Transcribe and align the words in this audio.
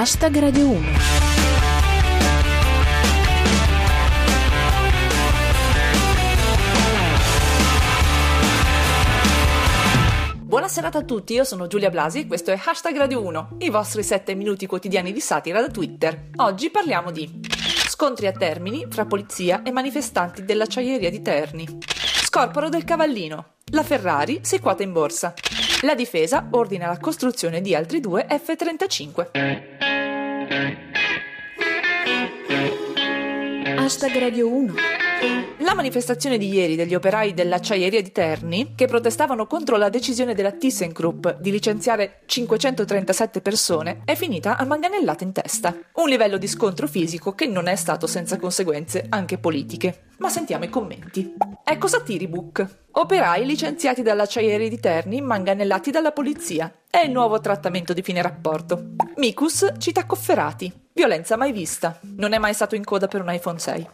Hashtag 0.00 0.38
Radio 0.38 0.68
1. 0.68 0.80
Buona 10.44 10.68
serata 10.68 10.98
a 10.98 11.02
tutti, 11.02 11.32
io 11.32 11.42
sono 11.42 11.66
Giulia 11.66 11.90
Blasi 11.90 12.20
e 12.20 12.26
questo 12.28 12.52
è 12.52 12.60
Hashtag 12.64 12.96
Radio 12.96 13.24
1, 13.24 13.56
i 13.58 13.70
vostri 13.70 14.04
7 14.04 14.36
minuti 14.36 14.66
quotidiani 14.66 15.12
di 15.12 15.18
satira 15.18 15.60
da 15.60 15.66
Twitter. 15.66 16.28
Oggi 16.36 16.70
parliamo 16.70 17.10
di 17.10 17.40
scontri 17.88 18.28
a 18.28 18.32
Termini 18.32 18.86
fra 18.88 19.04
polizia 19.04 19.62
e 19.64 19.72
manifestanti 19.72 20.44
dell'acciaieria 20.44 21.10
di 21.10 21.22
Terni, 21.22 21.66
scorporo 22.22 22.68
del 22.68 22.84
cavallino, 22.84 23.54
la 23.72 23.82
Ferrari 23.82 24.38
si 24.42 24.60
quota 24.60 24.84
in 24.84 24.92
borsa, 24.92 25.34
la 25.82 25.96
difesa 25.96 26.46
ordina 26.52 26.86
la 26.86 26.98
costruzione 26.98 27.60
di 27.60 27.74
altri 27.74 27.98
due 27.98 28.28
F-35. 28.28 29.87
Hashtag 33.88 34.20
Radio 34.20 34.48
1. 34.48 34.97
La 35.68 35.74
manifestazione 35.74 36.38
di 36.38 36.48
ieri 36.48 36.76
degli 36.76 36.94
operai 36.94 37.34
dell'acciaieria 37.34 38.00
di 38.00 38.12
Terni, 38.12 38.74
che 38.76 38.86
protestavano 38.86 39.48
contro 39.48 39.76
la 39.76 39.88
decisione 39.88 40.32
della 40.32 40.52
ThyssenKrupp 40.52 41.28
di 41.40 41.50
licenziare 41.50 42.20
537 42.24 43.40
persone, 43.40 44.02
è 44.04 44.14
finita 44.14 44.56
a 44.56 44.64
manganellate 44.64 45.24
in 45.24 45.32
testa. 45.32 45.76
Un 45.94 46.08
livello 46.08 46.38
di 46.38 46.46
scontro 46.46 46.86
fisico 46.86 47.34
che 47.34 47.46
non 47.46 47.66
è 47.66 47.74
stato 47.74 48.06
senza 48.06 48.38
conseguenze 48.38 49.06
anche 49.08 49.38
politiche. 49.38 50.04
Ma 50.18 50.28
sentiamo 50.28 50.64
i 50.64 50.70
commenti. 50.70 51.34
Ecco 51.64 51.86
Satiribook. 51.88 52.66
Operai 52.92 53.44
licenziati 53.44 54.02
dall'acciaieria 54.02 54.68
di 54.68 54.78
Terni 54.78 55.20
manganellati 55.20 55.90
dalla 55.90 56.12
polizia. 56.12 56.72
È 56.88 56.98
il 56.98 57.10
nuovo 57.10 57.40
trattamento 57.40 57.92
di 57.92 58.02
fine 58.02 58.22
rapporto. 58.22 58.94
Mikus 59.16 59.72
cita 59.78 60.06
Cofferati. 60.06 60.72
Violenza 60.92 61.36
mai 61.36 61.52
vista. 61.52 61.98
Non 62.16 62.32
è 62.32 62.38
mai 62.38 62.54
stato 62.54 62.76
in 62.76 62.84
coda 62.84 63.08
per 63.08 63.20
un 63.20 63.32
iPhone 63.32 63.58
6. 63.58 63.88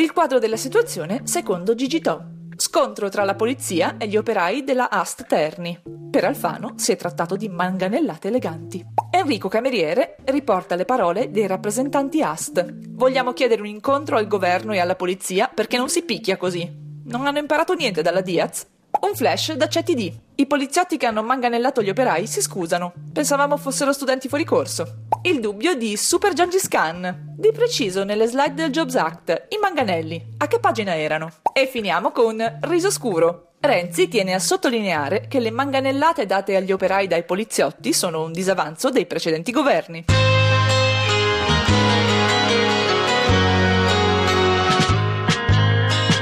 Il 0.00 0.12
quadro 0.12 0.38
della 0.38 0.56
situazione 0.56 1.22
secondo 1.24 1.74
Gigito. 1.74 2.46
Scontro 2.54 3.08
tra 3.08 3.24
la 3.24 3.34
polizia 3.34 3.96
e 3.96 4.06
gli 4.06 4.16
operai 4.16 4.62
della 4.62 4.90
Ast 4.90 5.26
Terni. 5.26 5.76
Per 6.08 6.22
Alfano 6.22 6.74
si 6.76 6.92
è 6.92 6.96
trattato 6.96 7.34
di 7.34 7.48
manganellate 7.48 8.28
eleganti. 8.28 8.80
Enrico 9.10 9.48
Cameriere 9.48 10.14
riporta 10.26 10.76
le 10.76 10.84
parole 10.84 11.32
dei 11.32 11.48
rappresentanti 11.48 12.22
Ast. 12.22 12.64
Vogliamo 12.90 13.32
chiedere 13.32 13.60
un 13.60 13.66
incontro 13.66 14.16
al 14.16 14.28
governo 14.28 14.72
e 14.72 14.78
alla 14.78 14.94
polizia 14.94 15.50
perché 15.52 15.76
non 15.76 15.88
si 15.88 16.04
picchia 16.04 16.36
così. 16.36 16.72
Non 17.06 17.26
hanno 17.26 17.38
imparato 17.38 17.74
niente 17.74 18.00
dalla 18.00 18.20
Diaz. 18.20 18.68
Un 19.00 19.14
flash 19.14 19.52
da 19.52 19.68
CTD. 19.68 20.12
I 20.34 20.46
poliziotti 20.46 20.96
che 20.96 21.06
hanno 21.06 21.22
manganellato 21.22 21.82
gli 21.82 21.88
operai 21.88 22.26
si 22.26 22.42
scusano. 22.42 22.92
Pensavamo 23.12 23.56
fossero 23.56 23.92
studenti 23.92 24.28
fuori 24.28 24.44
corso. 24.44 25.04
Il 25.22 25.38
dubbio 25.38 25.74
di 25.74 25.96
Super 25.96 26.32
Khan. 26.68 27.34
Di 27.36 27.52
preciso 27.52 28.02
nelle 28.02 28.26
slide 28.26 28.54
del 28.54 28.70
Jobs 28.70 28.96
Act, 28.96 29.46
i 29.50 29.58
manganelli. 29.60 30.34
A 30.38 30.48
che 30.48 30.58
pagina 30.58 30.96
erano? 30.96 31.30
E 31.52 31.66
finiamo 31.66 32.10
con 32.10 32.58
Riso 32.62 32.90
Scuro. 32.90 33.52
Renzi 33.60 34.08
tiene 34.08 34.34
a 34.34 34.40
sottolineare 34.40 35.26
che 35.28 35.38
le 35.38 35.50
manganellate 35.50 36.26
date 36.26 36.56
agli 36.56 36.72
operai 36.72 37.06
dai 37.06 37.24
poliziotti 37.24 37.92
sono 37.92 38.24
un 38.24 38.32
disavanzo 38.32 38.90
dei 38.90 39.06
precedenti 39.06 39.52
governi. 39.52 40.04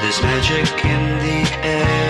There's 0.00 0.20
magic 0.20 0.84
in 0.84 1.18
the 1.20 1.66
air. 1.66 2.01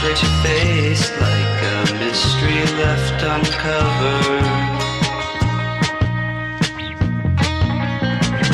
Breaks 0.00 0.22
your 0.22 0.32
face 0.42 1.10
like 1.20 1.62
a 1.62 1.94
mystery 2.00 2.64
left 2.80 3.20
uncovered. 3.22 4.46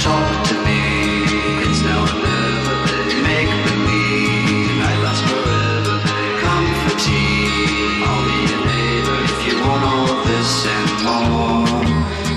Talk 0.00 0.46
to 0.48 0.54
me, 0.64 0.80
it's 1.68 1.82
now 1.84 2.00
or 2.00 2.16
never. 2.24 2.76
Make 3.28 3.52
believe, 3.68 4.80
I 4.80 4.94
forever. 5.28 5.96
I'll 8.08 8.24
be 8.24 8.40
your 8.48 8.62
neighbor 8.64 9.18
if 9.28 9.38
you 9.46 9.54
want 9.68 9.84
all 9.84 10.24
this 10.24 10.52
and 10.64 10.90
more. 11.04 11.68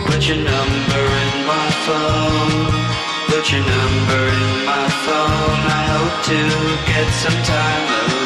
Put 0.05 0.27
your 0.27 0.41
number 0.43 1.03
in 1.23 1.31
my 1.47 1.67
phone. 1.87 2.75
Put 3.31 3.45
your 3.53 3.63
number 3.63 4.21
in 4.35 4.65
my 4.65 4.87
phone. 5.07 5.59
I 5.63 5.83
hope 5.95 6.15
to 6.27 6.39
get 6.91 7.07
some 7.23 7.39
time 7.43 7.87
alone. 7.87 8.16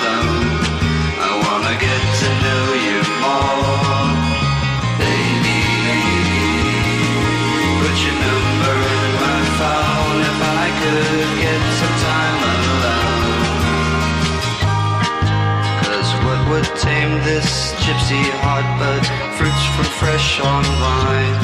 This 17.42 17.74
gypsy 17.84 18.22
heart 18.44 18.66
but 18.78 19.04
fruits 19.38 19.66
from 19.74 19.86
fresh 20.00 20.40
on 20.42 20.64
vine? 20.82 21.42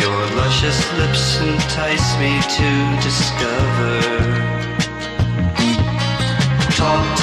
Your 0.00 0.18
luscious 0.36 0.80
lips 0.98 1.40
entice 1.40 2.08
me 2.22 2.32
to 2.58 2.70
discover. 3.02 3.94
Talk 6.78 7.17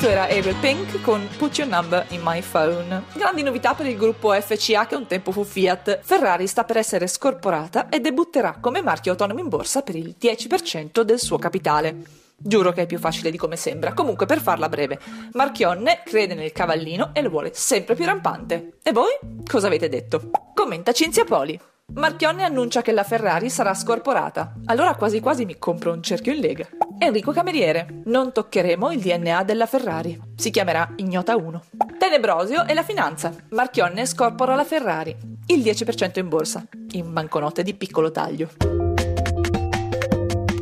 Questo 0.00 0.18
era 0.18 0.34
April 0.34 0.56
Pink 0.62 1.02
con 1.02 1.28
Put 1.36 1.58
Your 1.58 1.70
Number 1.70 2.06
in 2.08 2.22
My 2.24 2.40
Phone. 2.40 3.02
Grandi 3.12 3.42
novità 3.42 3.74
per 3.74 3.84
il 3.84 3.98
gruppo 3.98 4.32
FCA 4.32 4.86
che 4.86 4.94
un 4.94 5.06
tempo 5.06 5.30
fu 5.30 5.44
Fiat. 5.44 5.98
Ferrari 6.00 6.46
sta 6.46 6.64
per 6.64 6.78
essere 6.78 7.06
scorporata 7.06 7.90
e 7.90 8.00
debutterà 8.00 8.56
come 8.62 8.80
marchio 8.80 9.10
autonomo 9.10 9.40
in 9.40 9.50
borsa 9.50 9.82
per 9.82 9.96
il 9.96 10.14
10% 10.18 11.02
del 11.02 11.18
suo 11.18 11.36
capitale. 11.36 11.96
Giuro 12.34 12.72
che 12.72 12.80
è 12.80 12.86
più 12.86 12.98
facile 12.98 13.30
di 13.30 13.36
come 13.36 13.56
sembra. 13.56 13.92
Comunque, 13.92 14.24
per 14.24 14.40
farla 14.40 14.70
breve, 14.70 14.98
Marchionne 15.34 16.00
crede 16.02 16.32
nel 16.32 16.52
cavallino 16.52 17.10
e 17.12 17.20
lo 17.20 17.28
vuole 17.28 17.50
sempre 17.52 17.94
più 17.94 18.06
rampante. 18.06 18.78
E 18.82 18.92
voi? 18.92 19.12
Cosa 19.46 19.66
avete 19.66 19.90
detto? 19.90 20.30
Commenta 20.54 20.92
Cinzia 20.92 21.24
Poli. 21.24 21.60
Marchionne 21.94 22.44
annuncia 22.44 22.82
che 22.82 22.92
la 22.92 23.02
Ferrari 23.02 23.50
sarà 23.50 23.74
scorporata. 23.74 24.54
Allora 24.66 24.94
quasi 24.94 25.20
quasi 25.20 25.44
mi 25.44 25.58
compro 25.58 25.92
un 25.92 26.02
cerchio 26.02 26.32
in 26.32 26.40
lega. 26.40 26.66
Enrico 26.98 27.32
Cameriere. 27.32 28.02
Non 28.04 28.32
toccheremo 28.32 28.92
il 28.92 29.00
DNA 29.00 29.42
della 29.42 29.66
Ferrari. 29.66 30.18
Si 30.36 30.50
chiamerà 30.50 30.92
Ignota 30.96 31.36
1. 31.36 31.62
Tenebrosio 31.98 32.66
e 32.66 32.74
la 32.74 32.82
finanza. 32.82 33.34
Marchionne 33.50 34.06
scorpora 34.06 34.54
la 34.54 34.64
Ferrari. 34.64 35.16
Il 35.46 35.60
10% 35.62 36.18
in 36.20 36.28
borsa. 36.28 36.64
In 36.92 37.12
banconote 37.12 37.62
di 37.62 37.74
piccolo 37.74 38.10
taglio. 38.10 38.50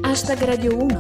Hashtag 0.01 0.43
Radio 0.45 0.77
1. 0.77 0.99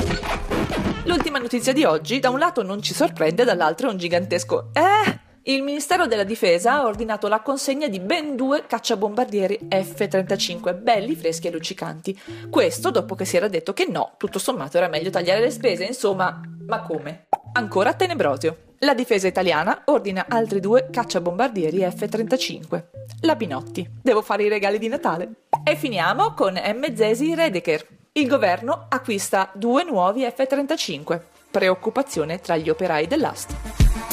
L'ultima 1.04 1.38
notizia 1.38 1.72
di 1.72 1.84
oggi, 1.84 2.18
da 2.18 2.28
un 2.28 2.38
lato 2.38 2.62
non 2.62 2.82
ci 2.82 2.92
sorprende, 2.92 3.44
dall'altro 3.44 3.88
è 3.88 3.92
un 3.92 3.96
gigantesco 3.96 4.68
eh! 4.74 5.26
Il 5.48 5.62
Ministero 5.62 6.06
della 6.06 6.24
Difesa 6.24 6.74
ha 6.74 6.84
ordinato 6.84 7.26
la 7.26 7.40
consegna 7.40 7.88
di 7.88 8.00
ben 8.00 8.36
due 8.36 8.66
cacciabombardieri 8.66 9.60
F-35, 9.70 10.78
belli, 10.78 11.16
freschi 11.16 11.46
e 11.46 11.50
luccicanti. 11.50 12.20
Questo 12.50 12.90
dopo 12.90 13.14
che 13.14 13.24
si 13.24 13.38
era 13.38 13.48
detto 13.48 13.72
che 13.72 13.86
no, 13.88 14.12
tutto 14.18 14.38
sommato 14.38 14.76
era 14.76 14.88
meglio 14.88 15.08
tagliare 15.08 15.40
le 15.40 15.50
spese, 15.50 15.84
insomma, 15.84 16.38
ma 16.66 16.82
come? 16.82 17.28
Ancora 17.54 17.94
Tenebrosio. 17.94 18.74
La 18.80 18.92
difesa 18.92 19.26
italiana 19.26 19.84
ordina 19.86 20.26
altri 20.28 20.60
due 20.60 20.88
cacciabombardieri 20.90 21.78
F-35. 21.78 22.84
La 23.22 23.34
Pinotti. 23.34 23.88
Devo 24.02 24.20
fare 24.20 24.42
i 24.42 24.48
regali 24.50 24.78
di 24.78 24.88
Natale. 24.88 25.30
E 25.64 25.76
finiamo 25.76 26.34
con 26.34 26.60
M. 26.62 26.94
Zesi 26.94 27.34
Redeker. 27.34 27.86
Il 28.12 28.28
governo 28.28 28.84
acquista 28.90 29.50
due 29.54 29.82
nuovi 29.82 30.24
F-35. 30.24 31.20
Preoccupazione 31.50 32.38
tra 32.38 32.54
gli 32.58 32.68
operai 32.68 33.06
dell'AST. 33.06 34.07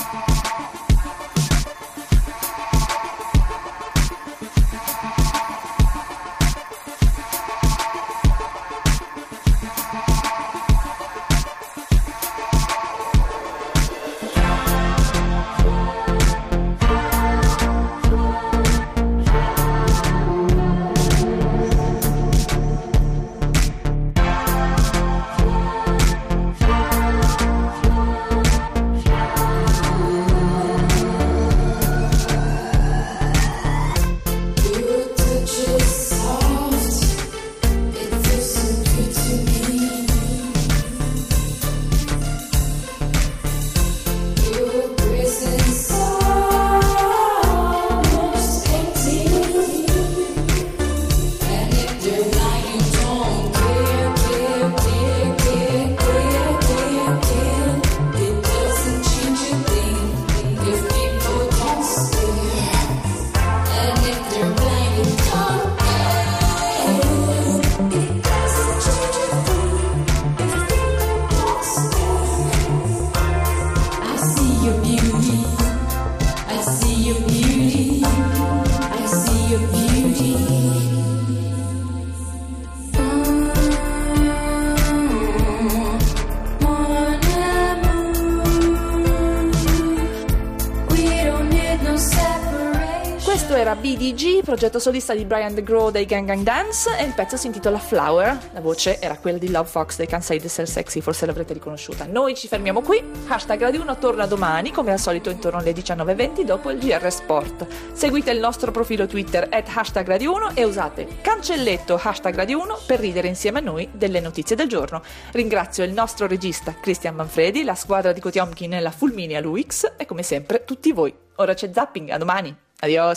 Era 93.65 93.75
BDG, 93.75 94.43
progetto 94.43 94.77
solista 94.77 95.15
di 95.15 95.25
Brian 95.25 95.55
DeGraw 95.55 95.89
dei 95.89 96.05
Gang 96.05 96.27
Gang 96.27 96.43
Dance 96.43 96.95
e 96.99 97.03
il 97.03 97.15
pezzo 97.15 97.35
si 97.35 97.47
intitola 97.47 97.79
Flower. 97.79 98.37
La 98.53 98.61
voce 98.61 98.99
era 98.99 99.17
quella 99.17 99.39
di 99.39 99.49
Love 99.49 99.67
Fox 99.67 99.95
dei 99.95 100.05
Can't 100.05 100.21
Say 100.21 100.39
This 100.39 100.59
Is 100.59 100.71
Sexy, 100.71 101.01
forse 101.01 101.25
l'avrete 101.25 101.53
riconosciuta. 101.53 102.05
Noi 102.05 102.35
ci 102.35 102.47
fermiamo 102.47 102.81
qui. 102.81 103.03
Hashtag 103.27 103.59
Radio 103.61 103.81
1 103.81 103.97
torna 103.97 104.27
domani, 104.27 104.69
come 104.69 104.91
al 104.91 104.99
solito 104.99 105.31
intorno 105.31 105.57
alle 105.57 105.71
19.20 105.71 106.43
dopo 106.43 106.69
il 106.69 106.77
GR 106.77 107.11
Sport. 107.11 107.65
Seguite 107.91 108.29
il 108.29 108.37
nostro 108.37 108.69
profilo 108.69 109.07
Twitter 109.07 109.47
at 109.49 109.67
hashtag 109.73 110.07
Radio 110.07 110.33
1 110.33 110.51
e 110.53 110.63
usate 110.63 111.07
cancelletto 111.21 111.99
hashtag 111.99 112.35
Radio 112.35 112.61
1 112.61 112.81
per 112.85 112.99
ridere 112.99 113.29
insieme 113.29 113.57
a 113.57 113.63
noi 113.63 113.89
delle 113.91 114.19
notizie 114.19 114.55
del 114.55 114.67
giorno. 114.67 115.01
Ringrazio 115.31 115.83
il 115.83 115.91
nostro 115.91 116.27
regista 116.27 116.75
Christian 116.79 117.15
Manfredi, 117.15 117.63
la 117.63 117.73
squadra 117.73 118.11
di 118.11 118.19
Kotiomkin 118.19 118.75
e 118.75 118.79
la 118.79 118.91
Fulminia 118.91 119.41
Luix 119.41 119.93
e 119.97 120.05
come 120.05 120.21
sempre 120.21 120.65
tutti 120.65 120.91
voi. 120.91 121.11
Ora 121.37 121.55
c'è 121.55 121.71
zapping, 121.73 122.11
a 122.11 122.17
domani. 122.19 122.55
Adios. 122.81 123.13